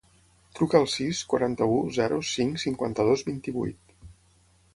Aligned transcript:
Truca 0.59 0.79
al 0.79 0.87
sis, 0.93 1.19
quaranta-u, 1.33 1.75
zero, 1.99 2.17
cinc, 2.31 2.59
cinquanta-dos, 2.65 3.25
vint-i-vuit. 3.29 3.97